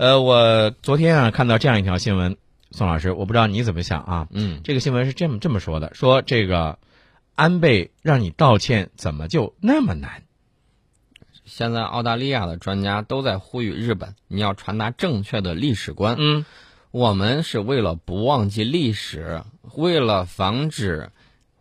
[0.00, 2.38] 呃，我昨天啊看到这样一条新闻，
[2.70, 4.28] 宋老师，我不知道你怎么想啊？
[4.30, 6.78] 嗯，这个新闻是这么这么说的：说这个
[7.34, 10.22] 安倍让你道歉，怎么就那么难？
[11.44, 16.16] 现在澳大利亚的专家都在呼吁日本，你要传达正确的历史观。
[16.18, 16.46] 嗯，
[16.92, 19.42] 我们是为了不忘记历史，
[19.74, 21.10] 为了防止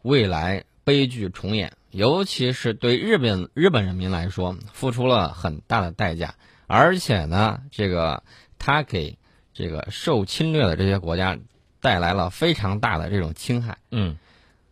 [0.02, 6.36] 未来悲剧重演，尤其是对日本日本人民来说，付出了很大的代价，
[6.70, 8.22] 而且呢，这个
[8.60, 9.18] 他给
[9.54, 11.36] 这个受侵略的这些国家
[11.82, 13.80] 带来了非常大的这种侵害。
[13.90, 14.18] 嗯，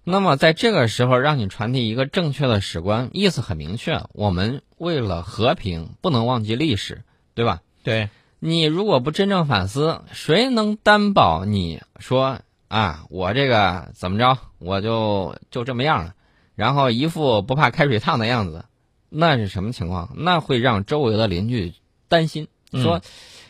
[0.04, 7.02] 那么在这个时候，让你传递一个正确的史观，意思很明确，我们为了和平，不能忘记历史，
[7.34, 7.62] 对吧？
[7.82, 16.14] 对，你如果不真正反思，谁能担保你说啊，我这个怎么着，我就就这么样了，
[16.54, 18.66] 然后一副不怕开水烫的样子，
[19.10, 20.14] 那是什么情况？
[20.16, 21.74] 那会让周围的邻居
[22.08, 23.02] 担心，说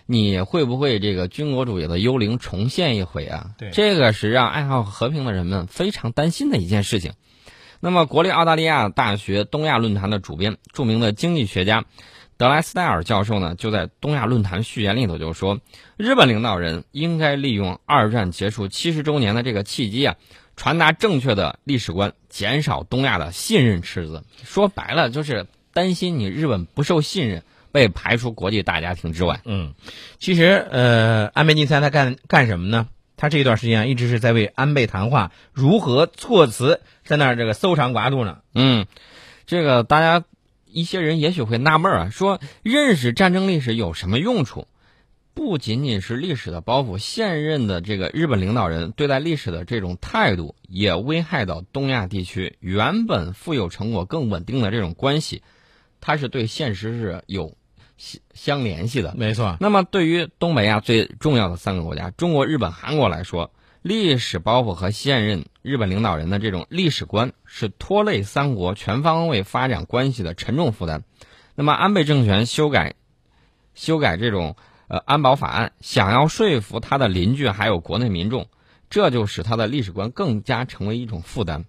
[0.05, 3.51] 你会不会这个军国主义的幽灵重现一回啊？
[3.57, 7.13] 对这个是让爱好和平的人们非常担心的一件事情。
[7.79, 11.85] 那么，国立澳大利亚大学东亚论坛的主编、著名的经济学家
[12.35, 15.59] 德莱斯戴尔教授呢，就在东亚论坛序言里头就说，
[15.95, 20.15] 日本领导人应该利用二战结束七十周年的这个契机啊，
[20.55, 24.23] 传达正确的历史观，减少东亚的信任赤字。
[24.43, 29.41] 说白了，就是担心你日本不受信任，被排除国际大家庭之外。
[29.45, 29.73] 嗯，
[30.19, 32.87] 其实呃，安倍晋三他干干什么呢？
[33.15, 38.39] 他这一段时间啊，一直是在为安倍谈话如何措辞在那儿这个搜肠刮肚呢。
[38.53, 38.85] 嗯，
[39.45, 40.23] 这个大家
[40.65, 44.67] 一些人也许会纳闷啊，说认识战争历史有什么用处？
[45.33, 55.43] 不仅仅是历史的包袱，现任的这个日本领导人对待历史的这种态度，也危害到东亚地区原本富有成果、更稳定的这种关系，
[56.01, 57.55] 它是对现实是有
[57.97, 59.13] 相相联系的。
[59.17, 71.03] 没错，那么，对于东北亚最重要的三个国家——中国、日本、韩国来说，历史包袱和现任日本领导人的这种历史观是拖累三国全方位发展关系的沉重负担。
[71.55, 72.95] 那么，安倍政权修改
[73.73, 74.55] 修改这种
[74.87, 78.47] 呃安保法案，想要说服他的邻居还有国内民众，
[78.89, 81.65] 这就使他的历史观更加成为一种负担。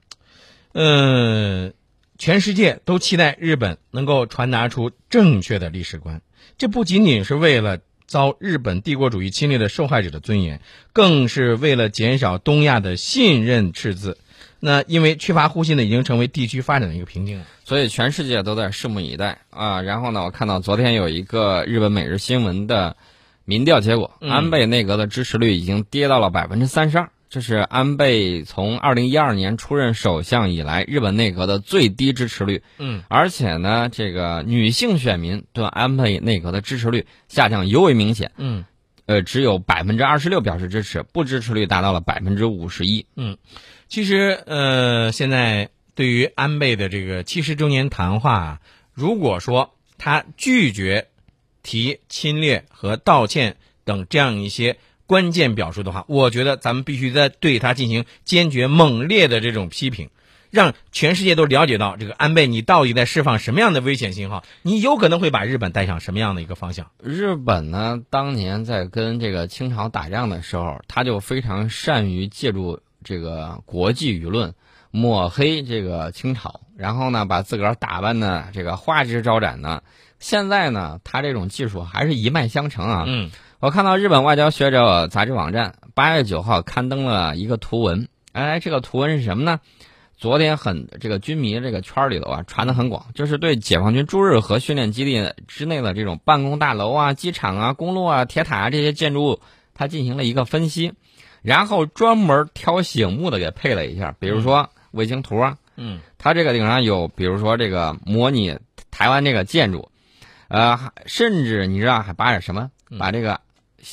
[0.72, 1.72] 呃，
[2.18, 6.20] 全世界都期待日本能够传达出正确的历史观，
[6.58, 10.60] 这不仅仅是为了遭日本帝国主义侵略的受害者的尊严，
[10.92, 14.18] 更是为了减少东亚的信任赤字。
[14.60, 17.46] 那因为缺乏互信呢，已经成为地区发展的一个瓶颈了。
[17.64, 19.82] 所以全世界都在拭目以待啊！
[19.82, 22.96] 然后呢，我看到昨天有一个日本每日新闻的
[23.44, 32.62] 民调结果，嗯安倍内阁的支持率已经跌到了百分之三十二，这是安倍从二零一二年出任首相以来日本内阁的最低支持率。
[32.78, 38.64] 嗯，而且呢，这个女性选民对安倍内阁的支持率下降尤为明显，嗯，
[39.06, 43.06] 呃，只有百分之二十六表示支持，不支持率达到了百分之五十一。
[43.16, 43.36] 嗯
[43.88, 48.60] 其实呃，现在对于安倍的这个七十周年谈话啊，
[48.92, 51.08] 如果说他拒绝
[51.62, 54.78] 提侵略和道歉等这样一些
[55.08, 60.10] 关键表述的话，我觉得咱们必须在对他进行坚决猛烈的这种批评，
[60.50, 66.90] 让全世界都了解到这个安倍你到底在释放什么样的危险信号，你有可能会把日本带向什么样的一个方向。
[67.02, 74.52] 日本呢，当年在跟这个清朝打仗的时候，他就非常善于借助这个国际舆论
[74.90, 79.82] 抹黑这个清朝，然后呢，把自个儿打扮的这个花枝招展的。
[80.18, 83.04] 现在呢，他这种技术还是一脉相承啊。
[83.06, 83.30] 嗯
[83.60, 89.58] 我看到日本外交学者杂志网站八月九号刊登了一个图文，哎，这个图文是什么呢？
[90.16, 99.40] 昨天很这个军迷这个圈儿里头啊传的很广，就是对解放军驻日和训练基地之内的这种办公大楼啊、机场啊、公路啊、铁塔啊这些建筑物，
[99.74, 100.92] 它进行了一个分析，
[101.42, 105.98] 然后专门挑醒目的给配了一下，比如说卫星图啊，嗯。
[106.16, 108.56] 它这个顶上有，比如说这个模拟
[108.92, 109.90] 台湾这个建筑，
[110.46, 112.70] 呃，甚至你知道还把点什么，
[113.00, 113.40] 把这个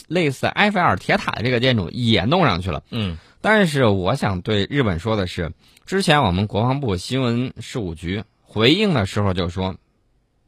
[0.08, 2.84] 类似埃菲尔铁塔的这个建筑也弄上去了。
[2.92, 5.52] 嗯但是我想对日本说的是，
[5.86, 9.76] 之前我们国防部新闻事务局回应的时候就说，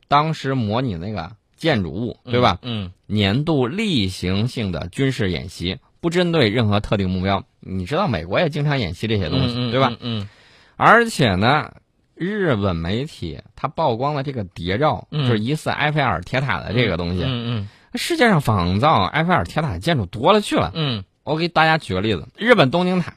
[0.08, 2.58] 当时模拟那个建筑物，对吧？
[2.64, 7.44] 嗯年度例行性的军事演习，不针对任何特定目标。
[7.60, 9.96] 你知道美国也经常演习这些东西，嗯对吧？？
[10.00, 10.28] 嗯
[10.76, 11.74] 而且呢，
[12.16, 17.24] 日本媒体它曝光了这个谍照，嗯就是疑似埃菲尔铁塔的这个东西。
[17.24, 20.72] 嗯世界上仿造埃菲尔铁塔的建筑多了去了。
[20.76, 23.14] 嗯我给大家举个例子，日本东京塔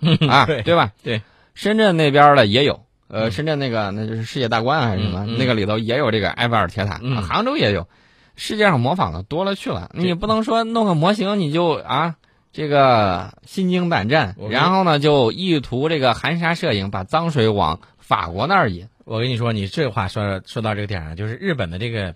[0.00, 0.92] 嗯 啊，对对吧？
[1.02, 1.22] 对，
[1.54, 7.88] 深圳那边的也有，呃，嗯深圳那个那就是世界大观还是什么，那个里头也有这个埃菲尔铁塔，杭州也有。
[8.36, 12.14] 世界上模仿的多了去了，你不能说弄个模型你就啊
[12.52, 18.88] 这个心惊胆战，然后呢就意图这个含沙射影，把脏水往法国那儿引。
[19.04, 22.14] 我跟你说，你这话说说到这个点上，就是日本的这个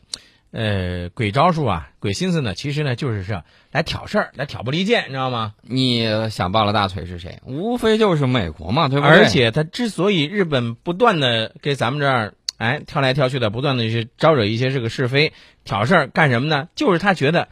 [0.54, 3.42] 呃鬼招数啊、鬼心思呢，其实呢就是是
[3.72, 5.54] 来挑事儿、来挑拨离间，你知道吗？
[5.62, 7.40] 你想抱了大腿是谁？
[7.44, 9.16] 无非就是美国嘛，对不对？
[9.16, 15.32] 而且他之所以日本不断的给咱们这儿哎跳来跳去的，不断的去招惹一些这个是非、
[15.64, 16.68] 挑事儿，干什么呢？
[16.76, 17.48] 就是他觉得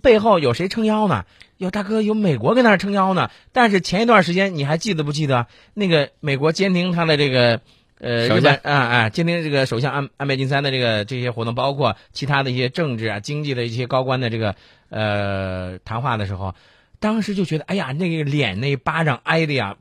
[0.00, 1.24] 背后有谁撑腰呢？
[1.56, 3.30] 有大哥，有美国跟那儿撑腰呢。
[3.50, 7.60] 但是前一段时间你还记得不记得那个美国监听他的这个？
[8.00, 14.54] 呃，日本啊啊，今天这个首相安安倍晋三的这个这些活动，包括其他的一些政治啊、经济的一些高官的这个
[14.88, 16.54] 呃谈话的时候，
[17.00, 19.76] 当时就觉得，哎呀，那个脸那巴掌挨的呀，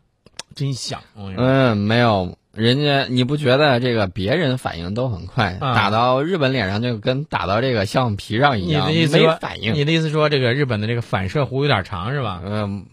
[0.55, 1.01] 真响。
[1.15, 9.75] 嗯，没有，人家你不觉得这个别人反应都很快，打到日本脸上就跟打到这个橡皮上一样，你的意思没反应？
[9.75, 12.41] 你的意思说这个日本的这个反射弧有点长是吧？
[12.43, 12.85] 嗯。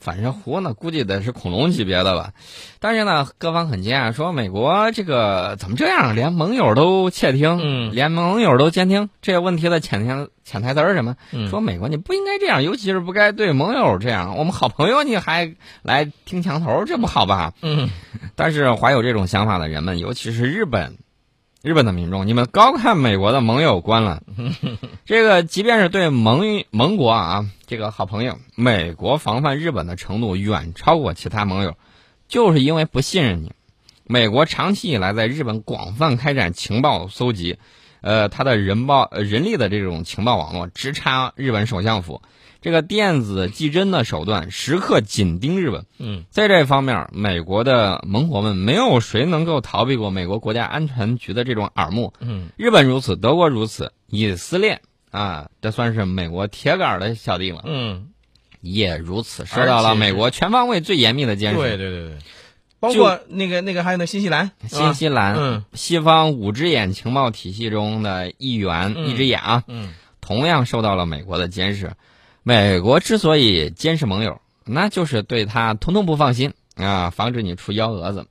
[0.00, 2.32] 反射弧呢，估计得是恐龙级别的吧，
[2.80, 11.16] 但是呢，各方很惊讶，说美国这个怎么这样，连盟友都窃听，嗯，连盟友都监听，这个问题的潜台潜台词是什么？
[11.32, 17.52] 嗯，说美国你不应该这样，尤其是不该对盟友这样，我们好朋友你还来听墙头，这不好吧？
[17.60, 17.90] 嗯，
[18.34, 20.96] 但是怀有这种想法的人们，尤其是日本。
[21.62, 24.22] 日本的民众，你们高看美国的盟友观了。
[25.04, 31.76] 这个即便是对盟盟国啊，这个好朋友，美国防范日本的程度远超过其他盟友，
[32.28, 33.52] 就是因为不信任你。
[34.06, 37.58] 美国长期以来在日本广泛开展情报搜集，
[38.00, 42.22] 呃，他的人报人力的这种情报网络直插日本首相府。
[42.62, 45.86] 这个电子技侦的手段时刻紧盯日本。
[45.98, 52.12] 嗯，在这方面，美国的盟国们没有谁能够逃避过美国国家安全局的这种耳目。
[52.20, 57.62] 嗯，日本如此，德国如此，以色列啊，这算是美国铁杆的小弟了。
[57.64, 58.08] 嗯，
[58.60, 61.58] 也如此，受到了美国全方位最严密的监视。
[61.58, 62.18] 对对对对，
[62.80, 71.92] 包括那个那个还有那新西兰，新西兰，嗯，西方五只眼情报体系中的一员，一只眼啊，嗯，同样受到了美国的监视。
[72.42, 78.26] 美国之所以监视盟友，那就是对他通通不放心啊，防止你出幺蛾子。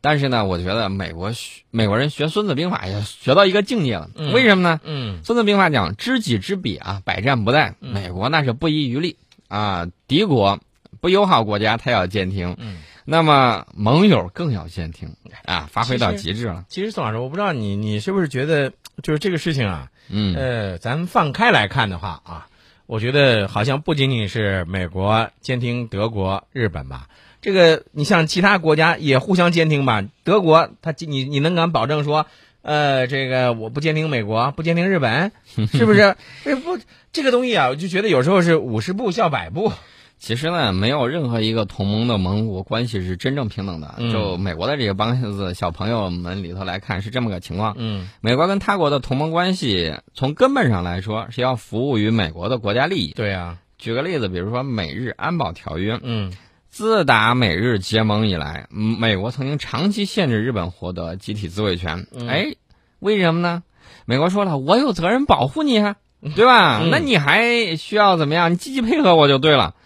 [0.00, 1.32] 但是呢，我觉得美国
[1.70, 4.10] 美国人学《孙子兵法》也学到一个境界了。
[4.32, 4.80] 为什么呢？
[4.84, 7.72] 嗯，《孙子兵法》讲知己知彼啊，百战不殆。
[7.80, 9.16] 美国那是不遗余力
[9.48, 10.60] 啊，敌国
[11.00, 12.78] 不友好国家他要监听，嗯，
[13.10, 15.16] 那么盟友更要监听
[15.46, 16.66] 啊，发挥到极致了。
[16.68, 18.70] 其实宋老师，我不知道你你是不是觉得，
[19.02, 22.48] 就是这个事情啊，嗯，呃，咱放开来看的话啊。
[22.84, 27.08] 我觉得好像不仅仅是美国监听德国、日本吧，
[27.40, 30.04] 这个你像其他国家也互相监听吧。
[30.22, 32.26] 德国他你你能敢保证说，
[32.60, 35.32] 呃，这个我不监听美国，不监听日本，
[35.72, 36.14] 是不是？
[36.44, 36.78] 这不
[37.10, 39.72] 这个东西啊，我就觉得有时候是五十步笑百步。
[40.18, 43.94] 其实呢，没有任何一个同盟的盟国关系是真正平等的。
[44.12, 47.74] 就美国的这个帮子小朋友们里头来看，是这么个情况。
[47.78, 53.12] 嗯，美国跟他国的同盟关系，从根本上来说是要服务于美国的国家利益。
[53.12, 55.98] 对呀，举个例子，比如说美日安保条约。
[56.02, 56.32] 嗯，
[56.68, 62.06] 自打美日结盟以来，美国曾经长期限制日本获得集体自卫权。
[62.28, 62.54] 哎，
[62.98, 63.62] 为什么呢？
[64.04, 65.96] 美国说了，我有责任保护你啊，
[66.34, 66.82] 对吧？
[66.90, 68.50] 那你还需要怎么样？
[68.50, 69.76] 你积极配合我就对了。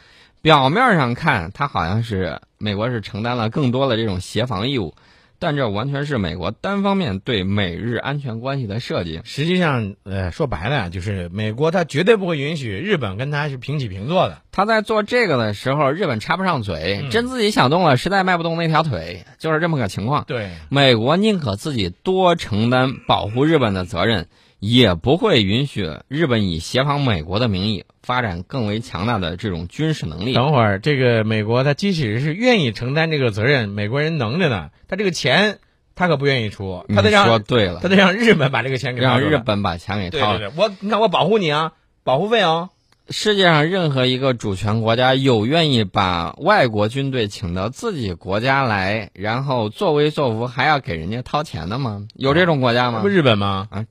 [0.42, 4.96] 表面上看，它好像是美国是承担了更多的这种协防义务，
[5.38, 9.20] 但这完全是美国单方面对美日安全关系的设计。
[9.22, 14.42] 实际上，呃，说白了就是美国它绝对不会允许日本跟它是平起平坐的。
[14.50, 20.24] 他在做这个的时候，日本插不上嘴，真自己想动了，实在迈不动那条腿，就是这么个情况。
[20.26, 24.26] 对，美国宁可自己多承担保护日本的责任。
[24.62, 30.34] 也不会允许日本以协防美国的名义发展更为强大的这种军事能力。
[30.34, 35.58] 等会儿，这个美国他即使是愿意承担这个责任，美国人能着呢，他这个钱
[35.96, 40.38] 他可不愿意出，他得让说对了，他得让日本把这个钱给让日本把钱给掏。
[40.38, 41.72] 对对对，我你看我保护你啊，
[42.04, 42.70] 保护费啊。
[43.10, 52.06] 世界上任何一个主权国家有愿意把外国军队请到自己国家来，然后作威作福，还要给人家掏钱的吗？
[52.14, 53.00] 有这种国家吗？
[53.00, 53.66] 不日本吗？
[53.68, 53.86] 啊。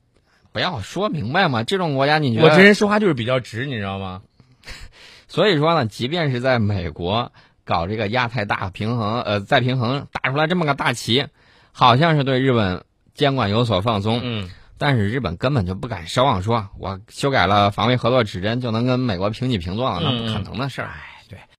[0.52, 1.62] 不要说明白嘛！
[1.64, 4.22] 这种国家你觉得我这人说话就是比较直，你知道吗？
[5.28, 7.32] 所以说呢，即便是在美国
[7.64, 11.26] 搞这个亚太大平衡，呃，再平衡打出来这么个大旗，
[11.72, 20.88] 好像是对日本监管有所放松，嗯，但是日本根本就不敢奢望说，我修改了防卫合作指针就能跟美国平起平坐了，那不可能的事儿。
[20.88, 21.11] 哎，对。